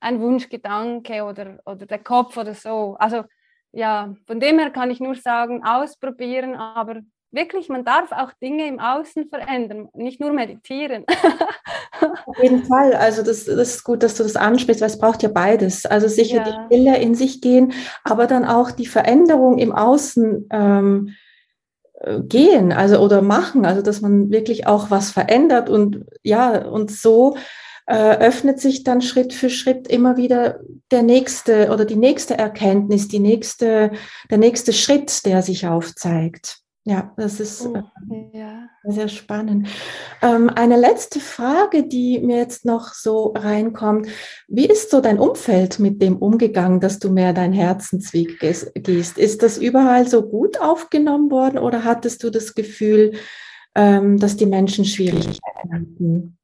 [0.00, 2.96] ein Wunschgedanke oder, oder der Kopf oder so.
[2.98, 3.24] Also
[3.72, 7.00] ja, von dem her kann ich nur sagen, ausprobieren, aber
[7.34, 11.04] wirklich, man darf auch Dinge im Außen verändern, nicht nur meditieren.
[12.26, 15.22] Auf jeden Fall, also das, das ist gut, dass du das ansprichst, weil es braucht
[15.22, 15.86] ja beides.
[15.86, 16.44] Also sicher ja.
[16.44, 21.14] die Stille in sich gehen, aber dann auch die Veränderung im Außen ähm,
[22.00, 26.90] äh, gehen, also oder machen, also dass man wirklich auch was verändert und ja, und
[26.90, 27.36] so
[27.86, 33.08] äh, öffnet sich dann Schritt für Schritt immer wieder der nächste oder die nächste Erkenntnis,
[33.08, 33.92] die nächste,
[34.30, 36.63] der nächste Schritt, der sich aufzeigt.
[36.86, 37.82] Ja, das ist äh,
[38.38, 38.68] ja.
[38.82, 39.68] sehr spannend.
[40.20, 44.08] Ähm, eine letzte Frage, die mir jetzt noch so reinkommt.
[44.48, 49.16] Wie ist so dein Umfeld mit dem umgegangen, dass du mehr dein Herzensweg gehst?
[49.16, 53.14] Ist das überall so gut aufgenommen worden oder hattest du das Gefühl,
[53.74, 56.38] ähm, dass die Menschen Schwierigkeiten hatten?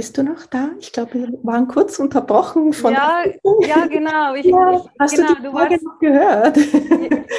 [0.00, 0.70] Bist du noch da?
[0.78, 2.94] Ich glaube, wir waren kurz unterbrochen von.
[2.94, 3.22] Ja,
[3.60, 4.32] ja genau.
[4.34, 6.58] Ich, ja, hast genau, du die Frage warst, noch gehört?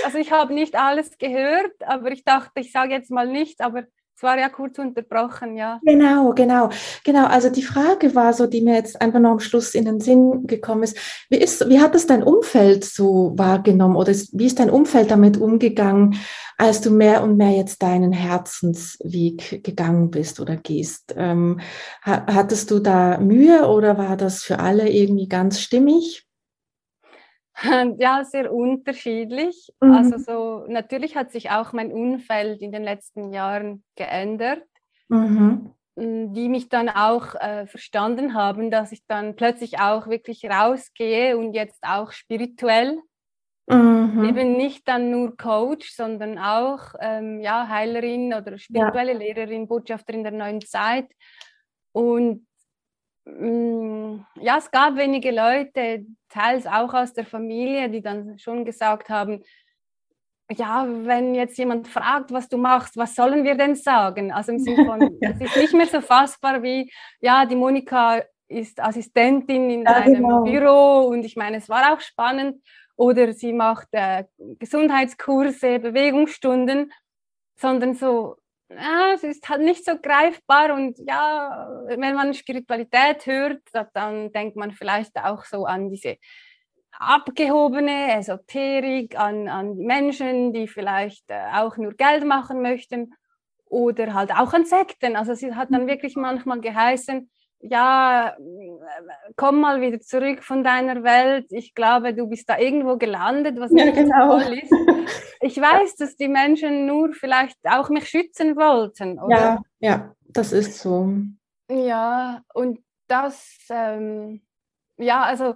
[0.05, 3.85] Also ich habe nicht alles gehört, aber ich dachte, ich sage jetzt mal nichts, aber
[4.21, 5.79] es war ja kurz unterbrochen, ja.
[5.83, 6.69] Genau, genau,
[7.03, 7.25] genau.
[7.25, 10.45] Also die Frage war so, die mir jetzt einfach noch am Schluss in den Sinn
[10.45, 10.95] gekommen ist.
[11.31, 15.37] Wie, ist, wie hat das dein Umfeld so wahrgenommen oder wie ist dein Umfeld damit
[15.37, 16.19] umgegangen,
[16.59, 21.15] als du mehr und mehr jetzt deinen Herzensweg gegangen bist oder gehst?
[21.17, 21.59] Ähm,
[22.03, 26.27] hattest du da Mühe oder war das für alle irgendwie ganz stimmig?
[27.99, 29.71] Ja, sehr unterschiedlich.
[29.81, 29.91] Mhm.
[29.91, 34.63] Also so natürlich hat sich auch mein Umfeld in den letzten Jahren geändert,
[35.09, 35.73] mhm.
[35.95, 41.53] die mich dann auch äh, verstanden haben, dass ich dann plötzlich auch wirklich rausgehe und
[41.53, 42.99] jetzt auch spirituell.
[43.67, 44.25] Mhm.
[44.25, 49.19] Eben nicht dann nur Coach, sondern auch ähm, ja, Heilerin oder spirituelle ja.
[49.19, 51.07] Lehrerin, Botschafterin der neuen Zeit.
[51.93, 52.50] Und Mm,
[53.25, 59.43] ja, es gab wenige Leute, teils auch aus der Familie, die dann schon gesagt haben,
[60.57, 64.31] ja, wenn jetzt jemand fragt, was du machst, was sollen wir denn sagen?
[64.31, 68.81] Also im Sinne von, es ist nicht mehr so fassbar wie, ja, die Monika ist
[68.81, 70.43] Assistentin in ja, einem genau.
[70.43, 72.61] Büro und ich meine, es war auch spannend.
[72.97, 74.25] Oder sie macht äh,
[74.59, 76.91] Gesundheitskurse, Bewegungsstunden,
[77.55, 78.35] sondern so,
[78.75, 83.61] ja, es ist halt nicht so greifbar und ja, wenn man Spiritualität hört,
[83.93, 86.17] dann denkt man vielleicht auch so an diese
[86.91, 93.13] abgehobene Esoterik, an, an Menschen, die vielleicht äh, auch nur Geld machen möchten
[93.65, 95.15] oder halt auch an Sekten.
[95.15, 97.29] Also es hat dann wirklich manchmal geheißen,
[97.61, 98.35] ja,
[99.35, 101.47] komm mal wieder zurück von deiner Welt.
[101.51, 104.39] Ich glaube, du bist da irgendwo gelandet, was nicht ja, genau.
[104.39, 104.71] toll ist.
[105.43, 109.17] Ich weiß, dass die Menschen nur vielleicht auch mich schützen wollten.
[109.17, 109.35] Oder?
[109.35, 111.11] Ja, ja, das ist so.
[111.67, 114.43] Ja, und das, ähm,
[114.97, 115.55] ja, also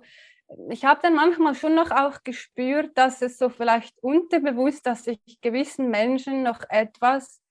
[0.69, 5.19] ich habe dann manchmal schon noch auch gespürt, dass es so vielleicht unterbewusst, dass ich
[5.41, 7.41] gewissen Menschen noch etwas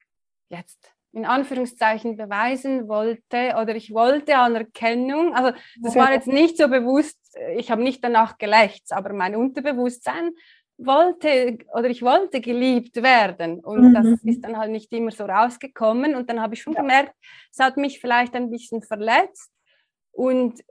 [0.48, 5.34] jetzt in Anführungszeichen beweisen wollte oder ich wollte Anerkennung.
[5.34, 7.18] Also das war jetzt nicht so bewusst,
[7.56, 10.32] ich habe nicht danach gelächzt, aber mein Unterbewusstsein
[10.76, 13.94] wollte oder ich wollte geliebt werden und mhm.
[13.94, 16.80] das ist dann halt nicht immer so rausgekommen und dann habe ich schon ja.
[16.80, 17.14] gemerkt,
[17.52, 19.52] es hat mich vielleicht ein bisschen verletzt
[20.10, 20.64] und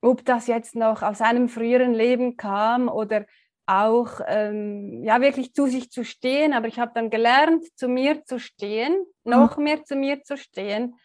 [0.00, 3.26] ob das jetzt noch aus einem früheren Leben kam oder
[3.66, 8.24] auch ähm, ja wirklich zu sich zu stehen, aber ich habe dann gelernt, zu mir
[8.24, 9.64] zu stehen, noch mhm.
[9.64, 10.96] mehr zu mir zu stehen,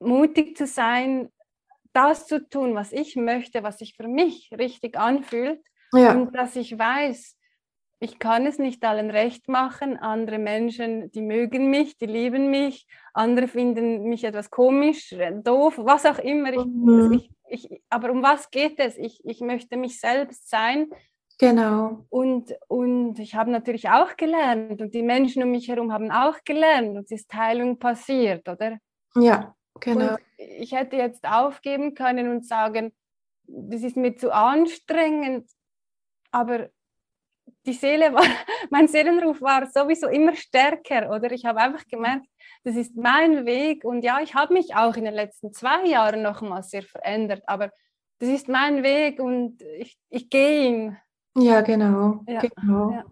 [0.00, 1.30] mutig zu sein,
[1.92, 5.60] das zu tun, was ich möchte, was sich für mich richtig anfühlt
[5.92, 6.12] ja.
[6.12, 7.38] und dass ich weiß,
[8.00, 9.96] ich kann es nicht allen recht machen.
[9.96, 12.86] Andere Menschen, die mögen mich, die lieben mich.
[13.12, 16.52] Andere finden mich etwas komisch, doof, was auch immer.
[16.52, 17.12] Ich, mhm.
[17.12, 18.96] ich, ich, aber um was geht es?
[18.96, 20.90] Ich, ich möchte mich selbst sein.
[21.38, 22.04] Genau.
[22.10, 26.42] Und, und ich habe natürlich auch gelernt und die Menschen um mich herum haben auch
[26.44, 28.78] gelernt und es ist Heilung passiert, oder?
[29.14, 30.14] Ja, genau.
[30.14, 32.92] Und ich hätte jetzt aufgeben können und sagen,
[33.44, 35.48] das ist mir zu anstrengend,
[36.32, 36.70] aber
[37.66, 38.24] die Seele war,
[38.70, 41.30] mein Seelenruf war sowieso immer stärker, oder?
[41.30, 42.26] Ich habe einfach gemerkt,
[42.64, 46.22] das ist mein Weg und ja, ich habe mich auch in den letzten zwei Jahren
[46.22, 47.70] nochmals sehr verändert, aber
[48.18, 50.96] das ist mein Weg und ich, ich gehe ihn.
[51.40, 52.20] Ja, genau.
[52.26, 52.90] Ja, genau.
[52.90, 53.04] Ja.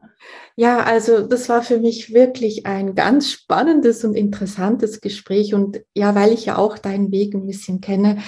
[0.57, 5.55] ja, also das war für mich wirklich ein ganz spannendes und interessantes Gespräch.
[5.55, 8.18] Und ja, weil ich ja auch deinen Weg ein bisschen kenne,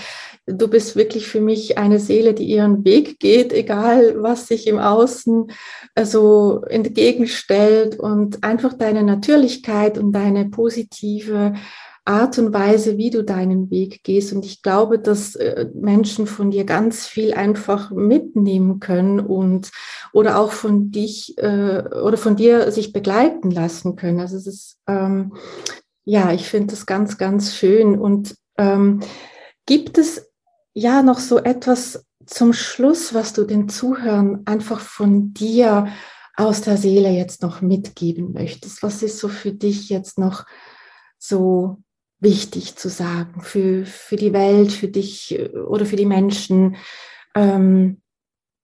[0.47, 4.79] du bist wirklich für mich eine Seele, die ihren Weg geht, egal was sich im
[4.79, 5.51] Außen
[5.95, 11.55] also entgegenstellt und einfach deine Natürlichkeit und deine positive
[12.09, 14.33] Art und Weise, wie du deinen Weg gehst.
[14.33, 19.71] Und ich glaube, dass äh, Menschen von dir ganz viel einfach mitnehmen können und
[20.13, 24.21] oder auch von dich äh, oder von dir sich begleiten lassen können.
[24.21, 25.33] Also es ist ähm,
[26.11, 27.99] ja, ich finde das ganz, ganz schön.
[27.99, 29.01] Und ähm,
[29.67, 30.33] gibt es
[30.73, 35.89] ja noch so etwas zum Schluss, was du den Zuhörern einfach von dir
[36.35, 38.83] aus der Seele jetzt noch mitgeben möchtest?
[38.83, 40.47] Was ist so für dich jetzt noch
[41.19, 41.77] so
[42.21, 46.77] wichtig zu sagen für, für die Welt, für dich äh, oder für die Menschen?
[47.35, 48.03] Ähm,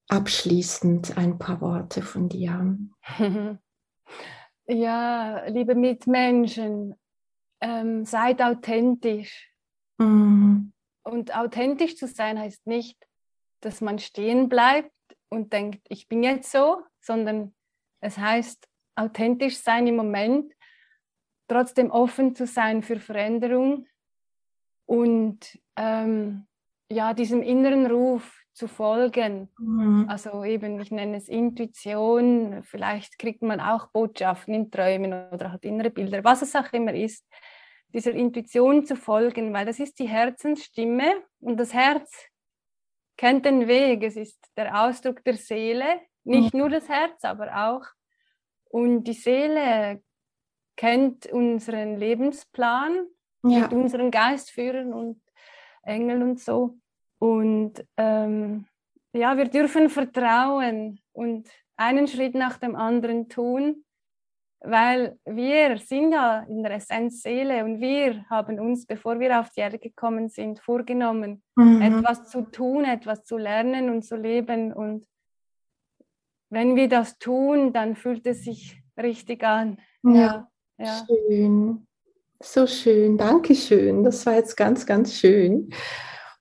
[0.08, 2.76] abschließend ein paar Worte von dir.
[4.66, 6.94] Ja, liebe Mitmenschen,
[7.60, 9.52] ähm, seid authentisch.
[9.98, 10.72] Mhm.
[11.02, 12.96] Und authentisch zu sein heißt nicht,
[13.60, 14.90] dass man stehen bleibt
[15.28, 17.54] und denkt, ich bin jetzt so, sondern
[18.00, 20.50] es heißt authentisch sein im Moment
[21.48, 23.86] trotzdem offen zu sein für Veränderung
[24.86, 26.46] und ähm,
[26.90, 29.48] ja, diesem inneren Ruf zu folgen.
[29.58, 30.06] Mhm.
[30.08, 35.64] Also eben, ich nenne es Intuition, vielleicht kriegt man auch Botschaften in Träumen oder hat
[35.64, 37.26] innere Bilder, was es auch immer ist,
[37.88, 42.28] dieser Intuition zu folgen, weil das ist die Herzensstimme und das Herz
[43.16, 46.60] kennt den Weg, es ist der Ausdruck der Seele, nicht mhm.
[46.60, 47.84] nur das Herz, aber auch.
[48.64, 50.02] Und die Seele
[50.76, 53.06] kennt unseren Lebensplan
[53.44, 53.60] ja.
[53.60, 55.20] mit unseren Geistführern und
[55.82, 56.78] Engeln und so.
[57.18, 58.66] Und ähm,
[59.12, 63.84] ja, wir dürfen vertrauen und einen Schritt nach dem anderen tun,
[64.60, 69.50] weil wir sind ja in der Essenz Seele und wir haben uns, bevor wir auf
[69.50, 71.82] die Erde gekommen sind, vorgenommen, mhm.
[71.82, 74.72] etwas zu tun, etwas zu lernen und zu leben.
[74.72, 75.06] Und
[76.48, 79.78] wenn wir das tun, dann fühlt es sich richtig an.
[80.02, 80.14] Ja.
[80.14, 80.48] ja.
[80.78, 81.06] Ja.
[81.06, 81.86] Schön.
[82.42, 83.16] So schön.
[83.16, 84.04] Dankeschön.
[84.04, 85.70] Das war jetzt ganz, ganz schön.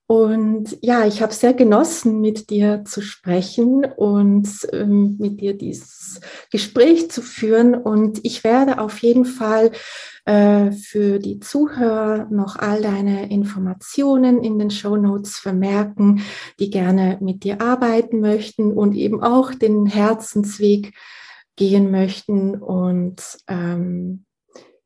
[0.06, 6.20] Und ja, ich habe sehr genossen, mit dir zu sprechen und ähm, mit dir dieses
[6.52, 7.74] Gespräch zu führen.
[7.74, 9.72] Und ich werde auf jeden Fall
[10.26, 16.22] äh, für die Zuhörer noch all deine Informationen in den Show Notes vermerken,
[16.60, 20.94] die gerne mit dir arbeiten möchten und eben auch den Herzensweg
[21.56, 22.56] gehen möchten.
[22.56, 24.26] Und ähm,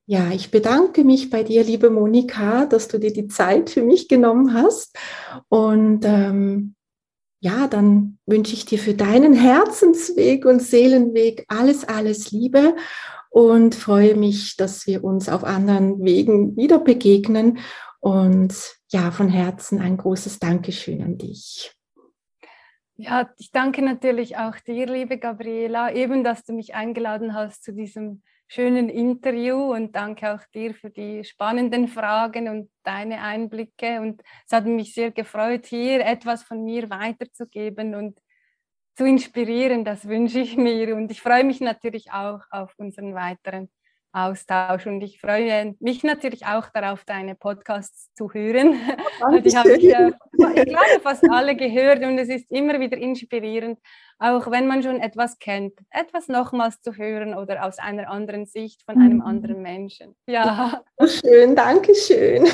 [0.06, 4.08] ja, ich bedanke mich bei dir, liebe Monika, dass du dir die Zeit für mich
[4.08, 4.98] genommen hast.
[5.50, 6.76] Und ähm,
[7.40, 12.76] ja, dann wünsche ich dir für deinen Herzensweg und Seelenweg alles, alles Liebe
[13.30, 17.60] und freue mich, dass wir uns auf anderen Wegen wieder begegnen.
[18.00, 18.56] Und
[18.90, 21.77] ja, von Herzen ein großes Dankeschön an dich.
[23.00, 27.72] Ja, ich danke natürlich auch dir, liebe Gabriela, eben, dass du mich eingeladen hast zu
[27.72, 34.02] diesem schönen Interview und danke auch dir für die spannenden Fragen und deine Einblicke.
[34.02, 38.20] Und es hat mich sehr gefreut, hier etwas von mir weiterzugeben und
[38.96, 39.86] zu inspirieren.
[39.86, 40.96] Das wünsche ich mir.
[40.96, 43.70] Und ich freue mich natürlich auch auf unseren weiteren
[44.12, 44.88] Austausch.
[44.88, 48.76] Und ich freue mich natürlich auch darauf, deine Podcasts zu hören.
[49.22, 53.80] habe ich, ja, ich glaube, fast alle gehört und es ist immer wieder inspirierend,
[54.20, 58.84] auch wenn man schon etwas kennt, etwas nochmals zu hören oder aus einer anderen Sicht
[58.84, 59.22] von einem mhm.
[59.22, 60.16] anderen Menschen.
[60.28, 60.82] Ja.
[61.06, 62.46] Schön, danke schön.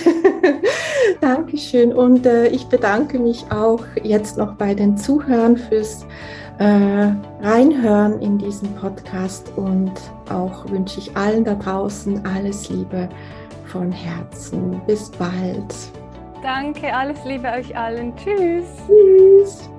[1.21, 1.93] Dankeschön.
[1.93, 6.05] Und äh, ich bedanke mich auch jetzt noch bei den Zuhörern fürs
[6.59, 9.93] äh, reinhören in diesen Podcast und
[10.29, 13.09] auch wünsche ich allen da draußen alles Liebe
[13.65, 14.81] von Herzen.
[14.85, 15.73] Bis bald.
[16.41, 18.13] Danke, alles Liebe euch allen.
[18.15, 18.65] Tschüss.
[18.87, 19.69] Tschüss.